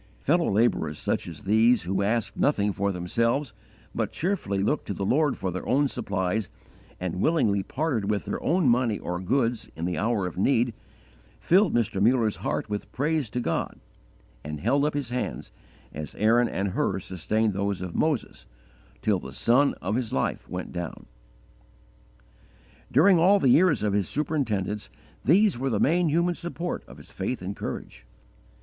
_Fellow 0.23 0.49
labourers 0.49 0.97
such 0.97 1.27
as 1.27 1.43
these, 1.43 1.83
who 1.83 2.01
asked 2.01 2.35
nothing 2.35 2.73
for 2.73 2.91
themselves, 2.91 3.53
but 3.93 4.11
cheerfully 4.11 4.63
looked 4.63 4.87
to 4.87 4.95
the 4.95 5.05
Lord 5.05 5.37
for 5.37 5.51
their 5.51 5.67
own 5.69 5.87
supplies, 5.87 6.49
and 6.99 7.21
willingly 7.21 7.61
parted 7.61 8.09
with 8.09 8.25
their 8.25 8.41
own 8.41 8.67
money 8.67 8.97
or 8.97 9.19
goods 9.19 9.69
in 9.75 9.85
the 9.85 9.99
hour 9.99 10.25
of 10.25 10.39
need, 10.39 10.73
filled 11.39 11.75
Mr. 11.75 12.01
Muller's 12.01 12.37
heart 12.37 12.67
with 12.67 12.91
praise 12.91 13.29
to 13.29 13.39
God, 13.39 13.79
and 14.43 14.59
held 14.61 14.85
up 14.85 14.95
his 14.95 15.11
hands, 15.11 15.51
as 15.93 16.15
Aaron 16.15 16.49
and 16.49 16.69
Hur 16.69 16.97
sustained 16.97 17.53
those 17.53 17.79
of 17.83 17.93
Moses, 17.93 18.47
till 19.03 19.19
the 19.19 19.31
sun 19.31 19.75
of 19.83 19.93
his 19.93 20.11
life 20.11 20.49
went 20.49 20.71
down. 20.71 21.05
During 22.91 23.19
all 23.19 23.37
the 23.37 23.49
years 23.49 23.83
of 23.83 23.93
his 23.93 24.09
superintendence 24.09 24.89
these 25.23 25.59
were 25.59 25.69
the 25.69 25.79
main 25.79 26.09
human 26.09 26.33
support 26.33 26.83
of 26.87 26.97
his 26.97 27.11
faith 27.11 27.43
and 27.43 27.55
courage. 27.55 28.07